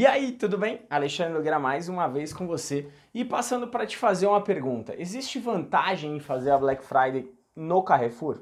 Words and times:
E 0.00 0.06
aí, 0.06 0.32
tudo 0.32 0.56
bem? 0.56 0.80
Alexandre 0.88 1.34
Nogueira 1.34 1.58
mais 1.58 1.86
uma 1.86 2.08
vez 2.08 2.32
com 2.32 2.46
você 2.46 2.90
e 3.12 3.22
passando 3.22 3.68
para 3.68 3.86
te 3.86 3.98
fazer 3.98 4.26
uma 4.26 4.42
pergunta. 4.42 4.94
Existe 4.96 5.38
vantagem 5.38 6.16
em 6.16 6.20
fazer 6.20 6.52
a 6.52 6.56
Black 6.56 6.82
Friday 6.82 7.30
no 7.54 7.82
Carrefour? 7.82 8.40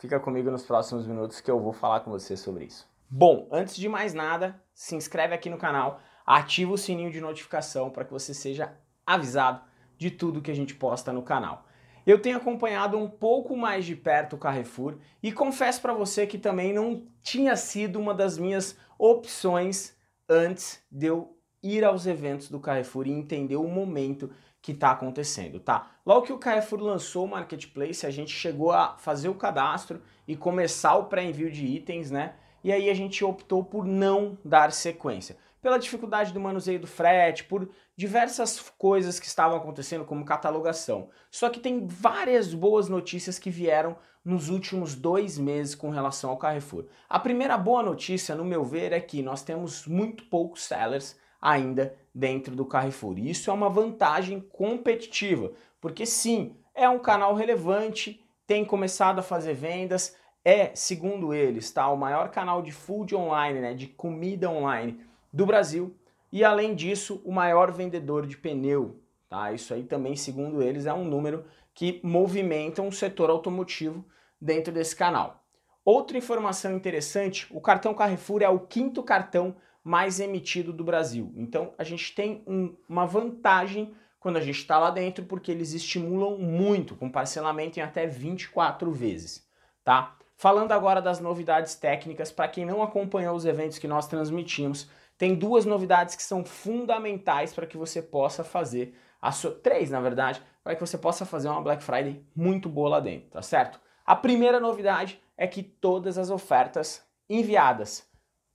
Fica 0.00 0.18
comigo 0.18 0.50
nos 0.50 0.64
próximos 0.64 1.06
minutos 1.06 1.40
que 1.40 1.48
eu 1.48 1.60
vou 1.60 1.72
falar 1.72 2.00
com 2.00 2.10
você 2.10 2.36
sobre 2.36 2.64
isso. 2.64 2.90
Bom, 3.08 3.46
antes 3.52 3.76
de 3.76 3.88
mais 3.88 4.12
nada, 4.12 4.60
se 4.74 4.96
inscreve 4.96 5.32
aqui 5.32 5.48
no 5.48 5.58
canal, 5.58 6.00
ativa 6.26 6.72
o 6.72 6.76
sininho 6.76 7.12
de 7.12 7.20
notificação 7.20 7.88
para 7.88 8.04
que 8.04 8.12
você 8.12 8.34
seja 8.34 8.76
avisado 9.06 9.60
de 9.96 10.10
tudo 10.10 10.42
que 10.42 10.50
a 10.50 10.56
gente 10.56 10.74
posta 10.74 11.12
no 11.12 11.22
canal. 11.22 11.66
Eu 12.04 12.20
tenho 12.20 12.36
acompanhado 12.36 12.98
um 12.98 13.08
pouco 13.08 13.56
mais 13.56 13.84
de 13.84 13.94
perto 13.94 14.34
o 14.34 14.38
Carrefour 14.40 14.96
e 15.22 15.30
confesso 15.30 15.80
para 15.80 15.94
você 15.94 16.26
que 16.26 16.36
também 16.36 16.72
não 16.72 17.06
tinha 17.22 17.54
sido 17.54 18.00
uma 18.00 18.12
das 18.12 18.36
minhas 18.36 18.76
opções 18.98 19.96
antes 20.28 20.82
de 20.90 21.06
eu 21.06 21.36
ir 21.62 21.84
aos 21.84 22.06
eventos 22.06 22.48
do 22.48 22.60
Carrefour 22.60 23.06
e 23.06 23.12
entender 23.12 23.56
o 23.56 23.66
momento 23.66 24.30
que 24.60 24.72
está 24.72 24.90
acontecendo, 24.90 25.60
tá? 25.60 25.90
Logo 26.04 26.26
que 26.26 26.32
o 26.32 26.38
Carrefour 26.38 26.80
lançou 26.80 27.24
o 27.24 27.28
Marketplace, 27.28 28.04
a 28.04 28.10
gente 28.10 28.32
chegou 28.32 28.72
a 28.72 28.96
fazer 28.98 29.28
o 29.28 29.34
cadastro 29.34 30.02
e 30.26 30.36
começar 30.36 30.96
o 30.96 31.04
pré-envio 31.04 31.50
de 31.50 31.64
itens, 31.64 32.10
né? 32.10 32.34
E 32.62 32.72
aí 32.72 32.90
a 32.90 32.94
gente 32.94 33.24
optou 33.24 33.64
por 33.64 33.86
não 33.86 34.36
dar 34.44 34.72
sequência. 34.72 35.36
Pela 35.60 35.78
dificuldade 35.78 36.32
do 36.32 36.40
manuseio 36.40 36.78
do 36.78 36.86
frete, 36.86 37.44
por 37.44 37.68
diversas 37.96 38.60
coisas 38.78 39.18
que 39.18 39.26
estavam 39.26 39.56
acontecendo, 39.56 40.04
como 40.04 40.24
catalogação. 40.24 41.10
Só 41.30 41.50
que 41.50 41.58
tem 41.58 41.86
várias 41.86 42.54
boas 42.54 42.88
notícias 42.88 43.38
que 43.38 43.50
vieram 43.50 43.96
nos 44.24 44.48
últimos 44.48 44.94
dois 44.94 45.38
meses 45.38 45.74
com 45.74 45.90
relação 45.90 46.30
ao 46.30 46.36
Carrefour. 46.36 46.84
A 47.08 47.18
primeira 47.18 47.56
boa 47.56 47.82
notícia, 47.82 48.34
no 48.34 48.44
meu 48.44 48.64
ver, 48.64 48.92
é 48.92 49.00
que 49.00 49.22
nós 49.22 49.42
temos 49.42 49.86
muito 49.86 50.24
poucos 50.24 50.64
sellers 50.64 51.16
ainda 51.40 51.94
dentro 52.14 52.54
do 52.54 52.66
Carrefour. 52.66 53.18
E 53.18 53.30
isso 53.30 53.50
é 53.50 53.52
uma 53.52 53.70
vantagem 53.70 54.40
competitiva, 54.40 55.52
porque 55.80 56.04
sim, 56.04 56.56
é 56.74 56.88
um 56.88 56.98
canal 56.98 57.34
relevante, 57.34 58.24
tem 58.46 58.64
começado 58.64 59.18
a 59.18 59.22
fazer 59.22 59.54
vendas, 59.54 60.16
é, 60.44 60.74
segundo 60.74 61.34
eles, 61.34 61.70
tá, 61.70 61.88
o 61.88 61.96
maior 61.96 62.30
canal 62.30 62.62
de 62.62 62.72
food 62.72 63.14
online, 63.14 63.60
né, 63.60 63.74
de 63.74 63.86
comida 63.86 64.48
online 64.48 65.00
do 65.32 65.46
Brasil, 65.46 65.94
e 66.30 66.44
além 66.44 66.74
disso, 66.74 67.22
o 67.24 67.32
maior 67.32 67.72
vendedor 67.72 68.26
de 68.26 68.36
pneu. 68.36 69.00
Tá? 69.28 69.52
Isso 69.52 69.72
aí 69.74 69.82
também, 69.82 70.16
segundo 70.16 70.62
eles, 70.62 70.86
é 70.86 70.92
um 70.92 71.04
número 71.04 71.44
que 71.74 72.00
movimenta 72.02 72.82
um 72.82 72.90
setor 72.90 73.30
automotivo 73.30 74.04
dentro 74.40 74.72
desse 74.72 74.96
canal. 74.96 75.44
Outra 75.84 76.18
informação 76.18 76.74
interessante, 76.74 77.46
o 77.50 77.60
cartão 77.60 77.94
Carrefour 77.94 78.42
é 78.42 78.48
o 78.48 78.60
quinto 78.60 79.02
cartão 79.02 79.56
mais 79.82 80.20
emitido 80.20 80.72
do 80.72 80.84
Brasil. 80.84 81.32
Então 81.36 81.72
a 81.78 81.84
gente 81.84 82.14
tem 82.14 82.42
um, 82.46 82.76
uma 82.88 83.06
vantagem 83.06 83.94
quando 84.20 84.36
a 84.36 84.40
gente 84.40 84.58
está 84.58 84.78
lá 84.78 84.90
dentro, 84.90 85.24
porque 85.24 85.50
eles 85.50 85.72
estimulam 85.72 86.36
muito, 86.36 86.96
com 86.96 87.08
parcelamento 87.08 87.78
em 87.78 87.82
até 87.82 88.06
24 88.06 88.90
vezes. 88.92 89.46
Tá? 89.84 90.16
Falando 90.40 90.70
agora 90.70 91.02
das 91.02 91.18
novidades 91.18 91.74
técnicas, 91.74 92.30
para 92.30 92.46
quem 92.46 92.64
não 92.64 92.80
acompanhou 92.80 93.34
os 93.34 93.44
eventos 93.44 93.76
que 93.76 93.88
nós 93.88 94.06
transmitimos, 94.06 94.88
tem 95.18 95.34
duas 95.34 95.64
novidades 95.64 96.14
que 96.14 96.22
são 96.22 96.44
fundamentais 96.44 97.52
para 97.52 97.66
que 97.66 97.76
você 97.76 98.00
possa 98.00 98.44
fazer 98.44 98.94
a 99.20 99.32
sua 99.32 99.50
três, 99.50 99.90
na 99.90 100.00
verdade, 100.00 100.40
para 100.62 100.76
que 100.76 100.80
você 100.80 100.96
possa 100.96 101.26
fazer 101.26 101.48
uma 101.48 101.60
Black 101.60 101.82
Friday 101.82 102.24
muito 102.36 102.68
boa 102.68 102.88
lá 102.88 103.00
dentro, 103.00 103.30
tá 103.30 103.42
certo? 103.42 103.80
A 104.06 104.14
primeira 104.14 104.60
novidade 104.60 105.20
é 105.36 105.44
que 105.44 105.60
todas 105.60 106.16
as 106.16 106.30
ofertas 106.30 107.04
enviadas 107.28 108.08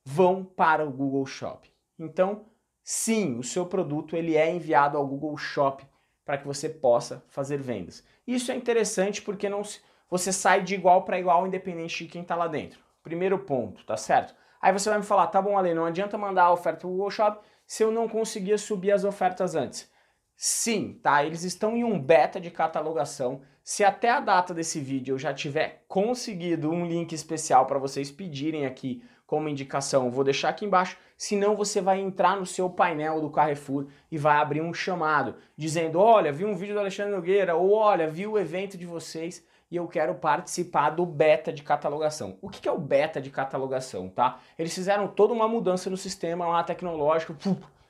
vão 0.05 0.41
para 0.41 0.85
o 0.85 0.89
Google 0.89 1.25
Shop. 1.25 1.69
Então, 1.99 2.45
sim, 2.81 3.37
o 3.37 3.43
seu 3.43 3.65
produto 3.65 4.15
ele 4.15 4.37
é 4.37 4.49
enviado 4.49 4.97
ao 4.97 5.05
Google 5.05 5.37
Shop 5.37 5.85
para 6.23 6.37
que 6.37 6.47
você 6.47 6.69
possa 6.69 7.25
fazer 7.27 7.57
vendas. 7.57 8.05
Isso 8.25 8.53
é 8.53 8.55
interessante 8.55 9.21
porque 9.21 9.49
não 9.49 9.65
você 10.13 10.31
sai 10.31 10.61
de 10.61 10.75
igual 10.75 11.01
para 11.01 11.17
igual 11.17 11.47
independente 11.47 12.03
de 12.03 12.11
quem 12.11 12.21
está 12.21 12.35
lá 12.35 12.47
dentro. 12.47 12.79
Primeiro 13.01 13.39
ponto, 13.39 13.83
tá 13.83 13.97
certo? 13.97 14.35
Aí 14.61 14.71
você 14.71 14.87
vai 14.87 14.99
me 14.99 15.03
falar, 15.03 15.25
tá 15.25 15.41
bom, 15.41 15.57
Ale, 15.57 15.73
não 15.73 15.85
adianta 15.85 16.19
mandar 16.19 16.43
a 16.43 16.53
oferta 16.53 16.81
para 16.81 16.87
o 16.87 16.91
Google 16.91 17.09
Shop 17.09 17.43
se 17.65 17.83
eu 17.83 17.91
não 17.91 18.07
conseguia 18.07 18.59
subir 18.59 18.91
as 18.91 19.03
ofertas 19.03 19.55
antes. 19.55 19.91
Sim, 20.35 20.99
tá? 21.01 21.25
Eles 21.25 21.41
estão 21.41 21.75
em 21.75 21.83
um 21.83 21.99
beta 21.99 22.39
de 22.39 22.51
catalogação. 22.51 23.41
Se 23.63 23.83
até 23.83 24.11
a 24.11 24.19
data 24.19 24.53
desse 24.53 24.79
vídeo 24.79 25.13
eu 25.13 25.17
já 25.17 25.33
tiver 25.33 25.83
conseguido 25.87 26.69
um 26.69 26.85
link 26.85 27.11
especial 27.11 27.65
para 27.65 27.79
vocês 27.79 28.11
pedirem 28.11 28.67
aqui 28.67 29.03
como 29.25 29.49
indicação, 29.49 30.11
vou 30.11 30.23
deixar 30.23 30.49
aqui 30.49 30.63
embaixo. 30.63 30.95
Senão 31.17 31.55
você 31.55 31.81
vai 31.81 31.99
entrar 31.99 32.37
no 32.37 32.45
seu 32.45 32.69
painel 32.69 33.19
do 33.19 33.31
Carrefour 33.31 33.87
e 34.11 34.17
vai 34.19 34.37
abrir 34.37 34.61
um 34.61 34.75
chamado 34.75 35.37
dizendo: 35.57 35.97
"Olha, 35.97 36.31
vi 36.31 36.45
um 36.45 36.55
vídeo 36.55 36.75
do 36.75 36.81
Alexandre 36.81 37.15
Nogueira" 37.15 37.55
ou 37.55 37.71
"Olha, 37.71 38.07
vi 38.07 38.27
o 38.27 38.37
evento 38.37 38.77
de 38.77 38.85
vocês 38.85 39.43
e 39.73 39.75
eu 39.75 39.87
quero 39.87 40.13
participar 40.13 40.91
do 40.91 41.03
beta 41.03 41.51
de 41.51 41.63
catalogação". 41.63 42.37
O 42.39 42.47
que 42.47 42.69
é 42.69 42.71
o 42.71 42.77
beta 42.77 43.19
de 43.19 43.31
catalogação, 43.31 44.07
tá? 44.07 44.37
Eles 44.57 44.71
fizeram 44.71 45.07
toda 45.07 45.33
uma 45.33 45.47
mudança 45.47 45.89
no 45.89 45.97
sistema 45.97 46.45
lá 46.45 46.63
tecnológico, 46.63 47.35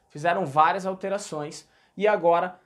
fizeram 0.08 0.46
várias 0.46 0.86
alterações 0.86 1.68
e 1.98 2.08
agora 2.08 2.58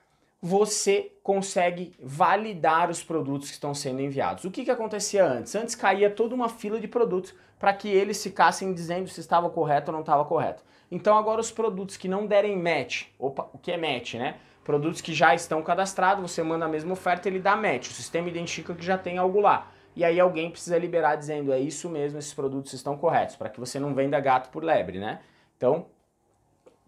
você 0.41 1.11
consegue 1.23 1.93
validar 1.99 2.89
os 2.89 3.03
produtos 3.03 3.49
que 3.49 3.55
estão 3.55 3.73
sendo 3.73 4.01
enviados. 4.01 4.43
O 4.43 4.51
que, 4.51 4.63
que 4.63 4.71
acontecia 4.71 5.25
antes? 5.25 5.55
Antes 5.55 5.75
caía 5.75 6.09
toda 6.09 6.35
uma 6.35 6.47
fila 6.47 6.79
de 6.79 6.87
produtos 6.87 7.33
para 7.59 7.73
que 7.73 7.87
eles 7.87 8.21
ficassem 8.21 8.73
dizendo 8.73 9.07
se 9.09 9.19
estava 9.19 9.49
correto 9.49 9.89
ou 9.89 9.93
não 9.93 10.01
estava 10.01 10.23
correto. 10.23 10.63
Então 10.91 11.17
agora 11.17 11.41
os 11.41 11.51
produtos 11.51 11.97
que 11.97 12.07
não 12.07 12.25
derem 12.25 12.55
match, 12.55 13.07
opa, 13.17 13.49
o 13.51 13.57
que 13.57 13.71
é 13.71 13.77
match, 13.77 14.13
né? 14.13 14.37
Produtos 14.63 15.01
que 15.01 15.13
já 15.13 15.33
estão 15.33 15.61
cadastrados, 15.63 16.29
você 16.29 16.43
manda 16.43 16.65
a 16.65 16.69
mesma 16.69 16.93
oferta, 16.93 17.27
ele 17.27 17.39
dá 17.39 17.55
match. 17.55 17.87
O 17.87 17.93
sistema 17.93 18.29
identifica 18.29 18.75
que 18.75 18.85
já 18.85 18.97
tem 18.97 19.17
algo 19.17 19.39
lá. 19.39 19.71
E 19.95 20.03
aí 20.03 20.19
alguém 20.19 20.51
precisa 20.51 20.77
liberar 20.77 21.15
dizendo 21.15 21.51
é 21.51 21.59
isso 21.59 21.89
mesmo, 21.89 22.19
esses 22.19 22.33
produtos 22.33 22.71
estão 22.73 22.95
corretos, 22.95 23.35
para 23.35 23.49
que 23.49 23.59
você 23.59 23.79
não 23.79 23.95
venda 23.95 24.19
gato 24.19 24.51
por 24.51 24.63
lebre, 24.63 24.99
né? 24.99 25.21
Então, 25.57 25.87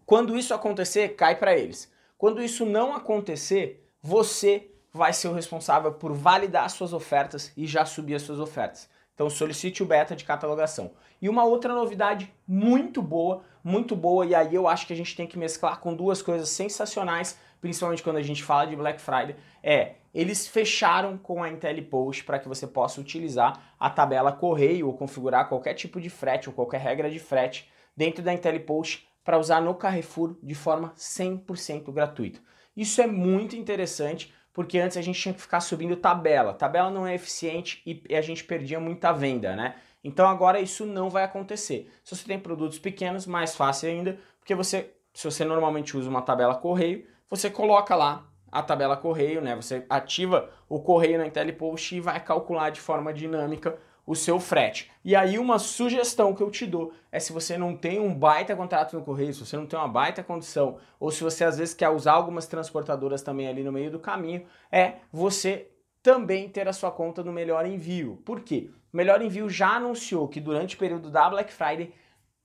quando 0.06 0.36
isso 0.36 0.54
acontecer, 0.54 1.16
cai 1.16 1.34
para 1.34 1.56
eles. 1.56 1.90
Quando 2.20 2.42
isso 2.42 2.66
não 2.66 2.94
acontecer, 2.94 3.90
você 4.02 4.70
vai 4.92 5.10
ser 5.10 5.28
o 5.28 5.32
responsável 5.32 5.90
por 5.90 6.12
validar 6.12 6.68
suas 6.68 6.92
ofertas 6.92 7.50
e 7.56 7.66
já 7.66 7.86
subir 7.86 8.14
as 8.14 8.20
suas 8.20 8.38
ofertas. 8.38 8.90
Então 9.14 9.30
solicite 9.30 9.82
o 9.82 9.86
beta 9.86 10.14
de 10.14 10.22
catalogação. 10.22 10.90
E 11.18 11.30
uma 11.30 11.44
outra 11.44 11.74
novidade 11.74 12.30
muito 12.46 13.00
boa, 13.00 13.42
muito 13.64 13.96
boa, 13.96 14.26
e 14.26 14.34
aí 14.34 14.54
eu 14.54 14.68
acho 14.68 14.86
que 14.86 14.92
a 14.92 14.96
gente 14.96 15.16
tem 15.16 15.26
que 15.26 15.38
mesclar 15.38 15.80
com 15.80 15.94
duas 15.94 16.20
coisas 16.20 16.50
sensacionais, 16.50 17.38
principalmente 17.58 18.02
quando 18.02 18.18
a 18.18 18.22
gente 18.22 18.44
fala 18.44 18.66
de 18.66 18.76
Black 18.76 19.00
Friday, 19.00 19.34
é 19.62 19.94
eles 20.12 20.46
fecharam 20.46 21.16
com 21.16 21.42
a 21.42 21.48
IntelliPost 21.48 22.24
para 22.24 22.38
que 22.38 22.48
você 22.48 22.66
possa 22.66 23.00
utilizar 23.00 23.74
a 23.80 23.88
tabela 23.88 24.30
correio 24.30 24.88
ou 24.88 24.92
configurar 24.92 25.48
qualquer 25.48 25.72
tipo 25.72 25.98
de 25.98 26.10
frete 26.10 26.50
ou 26.50 26.54
qualquer 26.54 26.82
regra 26.82 27.10
de 27.10 27.18
frete 27.18 27.66
dentro 27.96 28.22
da 28.22 28.34
IntelliPost 28.34 29.08
para 29.24 29.38
usar 29.38 29.60
no 29.60 29.74
Carrefour 29.74 30.36
de 30.42 30.54
forma 30.54 30.92
100% 30.96 31.92
gratuita. 31.92 32.40
Isso 32.76 33.00
é 33.00 33.06
muito 33.06 33.56
interessante 33.56 34.32
porque 34.52 34.78
antes 34.78 34.96
a 34.96 35.02
gente 35.02 35.20
tinha 35.20 35.34
que 35.34 35.40
ficar 35.40 35.60
subindo 35.60 35.96
tabela. 35.96 36.54
Tabela 36.54 36.90
não 36.90 37.06
é 37.06 37.14
eficiente 37.14 37.82
e 37.86 38.14
a 38.14 38.20
gente 38.20 38.44
perdia 38.44 38.80
muita 38.80 39.12
venda, 39.12 39.54
né? 39.54 39.76
Então 40.02 40.26
agora 40.26 40.60
isso 40.60 40.86
não 40.86 41.10
vai 41.10 41.24
acontecer. 41.24 41.90
Se 42.02 42.16
você 42.16 42.26
tem 42.26 42.38
produtos 42.38 42.78
pequenos, 42.78 43.26
mais 43.26 43.54
fácil 43.54 43.90
ainda, 43.90 44.18
porque 44.38 44.54
você, 44.54 44.92
se 45.12 45.24
você 45.24 45.44
normalmente 45.44 45.96
usa 45.96 46.08
uma 46.08 46.22
tabela 46.22 46.54
correio, 46.54 47.06
você 47.28 47.50
coloca 47.50 47.94
lá 47.94 48.26
a 48.50 48.62
tabela 48.62 48.96
correio, 48.96 49.40
né? 49.40 49.54
Você 49.54 49.84
ativa 49.88 50.50
o 50.68 50.80
correio 50.80 51.18
na 51.18 51.26
IntelliPost 51.26 51.96
e 51.96 52.00
vai 52.00 52.18
calcular 52.18 52.70
de 52.70 52.80
forma 52.80 53.12
dinâmica 53.12 53.78
o 54.10 54.16
seu 54.16 54.40
frete. 54.40 54.90
E 55.04 55.14
aí 55.14 55.38
uma 55.38 55.56
sugestão 55.60 56.34
que 56.34 56.42
eu 56.42 56.50
te 56.50 56.66
dou 56.66 56.92
é 57.12 57.20
se 57.20 57.32
você 57.32 57.56
não 57.56 57.76
tem 57.76 58.00
um 58.00 58.12
baita 58.12 58.56
contrato 58.56 58.96
no 58.96 59.04
correio, 59.04 59.32
se 59.32 59.46
você 59.46 59.56
não 59.56 59.66
tem 59.66 59.78
uma 59.78 59.86
baita 59.86 60.20
condição, 60.20 60.78
ou 60.98 61.12
se 61.12 61.22
você 61.22 61.44
às 61.44 61.58
vezes 61.58 61.74
quer 61.74 61.90
usar 61.90 62.14
algumas 62.14 62.48
transportadoras 62.48 63.22
também 63.22 63.46
ali 63.46 63.62
no 63.62 63.70
meio 63.70 63.88
do 63.88 64.00
caminho, 64.00 64.44
é 64.72 64.94
você 65.12 65.68
também 66.02 66.48
ter 66.48 66.66
a 66.66 66.72
sua 66.72 66.90
conta 66.90 67.22
no 67.22 67.32
Melhor 67.32 67.64
Envio. 67.64 68.20
Por 68.24 68.40
quê? 68.40 68.68
O 68.92 68.96
Melhor 68.96 69.22
Envio 69.22 69.48
já 69.48 69.76
anunciou 69.76 70.26
que 70.26 70.40
durante 70.40 70.74
o 70.74 70.78
período 70.78 71.08
da 71.08 71.30
Black 71.30 71.52
Friday 71.52 71.94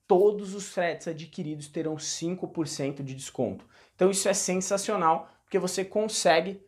todos 0.08 0.54
os 0.54 0.70
fretes 0.70 1.08
adquiridos 1.08 1.68
terão 1.68 1.96
5% 1.96 3.02
de 3.02 3.16
desconto. 3.16 3.66
Então 3.96 4.12
isso 4.12 4.30
é 4.30 4.36
sensacional, 4.36 5.32
porque 5.44 5.58
você 5.58 5.84
consegue 5.84 6.62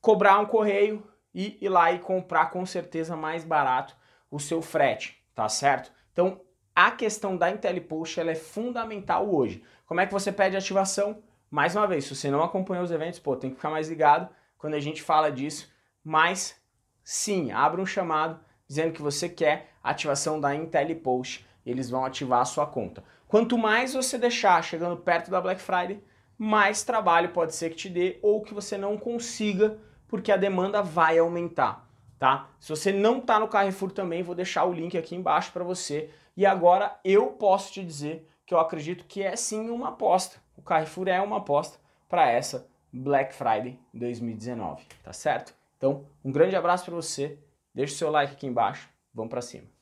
cobrar 0.00 0.38
um 0.38 0.46
correio 0.46 1.02
e 1.34 1.58
ir 1.60 1.68
lá 1.68 1.90
e 1.90 1.98
comprar 1.98 2.52
com 2.52 2.64
certeza 2.64 3.16
mais 3.16 3.42
barato 3.42 3.98
o 4.30 4.38
seu 4.38 4.60
frete, 4.62 5.22
tá 5.34 5.48
certo? 5.48 5.92
Então, 6.12 6.40
a 6.74 6.90
questão 6.90 7.36
da 7.36 7.50
IntelliPost 7.50 8.20
ela 8.20 8.30
é 8.30 8.34
fundamental 8.34 9.28
hoje. 9.28 9.62
Como 9.86 10.00
é 10.00 10.06
que 10.06 10.12
você 10.12 10.30
pede 10.30 10.56
ativação? 10.56 11.22
Mais 11.50 11.74
uma 11.74 11.86
vez, 11.86 12.04
se 12.04 12.14
você 12.14 12.30
não 12.30 12.42
acompanhou 12.42 12.84
os 12.84 12.90
eventos, 12.90 13.18
pô, 13.18 13.34
tem 13.34 13.50
que 13.50 13.56
ficar 13.56 13.70
mais 13.70 13.88
ligado 13.88 14.28
quando 14.58 14.74
a 14.74 14.80
gente 14.80 15.02
fala 15.02 15.32
disso. 15.32 15.72
Mas 16.04 16.60
sim, 17.02 17.50
abra 17.52 17.80
um 17.80 17.86
chamado 17.86 18.38
dizendo 18.66 18.92
que 18.92 19.02
você 19.02 19.28
quer 19.28 19.70
ativação 19.82 20.38
da 20.38 20.54
IntelliPost, 20.54 21.46
eles 21.64 21.88
vão 21.88 22.04
ativar 22.04 22.42
a 22.42 22.44
sua 22.44 22.66
conta. 22.66 23.02
Quanto 23.26 23.56
mais 23.56 23.94
você 23.94 24.18
deixar 24.18 24.62
chegando 24.62 24.96
perto 24.98 25.30
da 25.30 25.40
Black 25.40 25.60
Friday, 25.60 26.02
mais 26.36 26.84
trabalho 26.84 27.30
pode 27.30 27.54
ser 27.54 27.70
que 27.70 27.76
te 27.76 27.88
dê 27.88 28.18
ou 28.22 28.42
que 28.42 28.54
você 28.54 28.76
não 28.76 28.96
consiga, 28.96 29.78
porque 30.06 30.30
a 30.30 30.36
demanda 30.36 30.82
vai 30.82 31.18
aumentar, 31.18 31.87
tá? 32.18 32.48
Se 32.58 32.70
você 32.70 32.92
não 32.92 33.18
está 33.18 33.38
no 33.38 33.48
Carrefour 33.48 33.90
também, 33.90 34.22
vou 34.22 34.34
deixar 34.34 34.64
o 34.64 34.72
link 34.72 34.96
aqui 34.96 35.14
embaixo 35.14 35.52
para 35.52 35.64
você. 35.64 36.10
E 36.36 36.44
agora 36.44 36.98
eu 37.04 37.28
posso 37.28 37.72
te 37.72 37.84
dizer 37.84 38.28
que 38.44 38.54
eu 38.54 38.60
acredito 38.60 39.04
que 39.04 39.22
é 39.22 39.36
sim 39.36 39.68
uma 39.70 39.88
aposta. 39.88 40.36
O 40.56 40.62
Carrefour 40.62 41.08
é 41.08 41.20
uma 41.20 41.38
aposta 41.38 41.78
para 42.08 42.30
essa 42.30 42.66
Black 42.92 43.34
Friday 43.34 43.78
2019, 43.92 44.84
tá 45.02 45.12
certo? 45.12 45.54
Então, 45.76 46.06
um 46.24 46.32
grande 46.32 46.56
abraço 46.56 46.84
para 46.84 46.94
você. 46.94 47.38
Deixa 47.74 47.94
o 47.94 47.96
seu 47.96 48.10
like 48.10 48.32
aqui 48.32 48.46
embaixo. 48.46 48.88
Vamos 49.14 49.30
para 49.30 49.42
cima. 49.42 49.77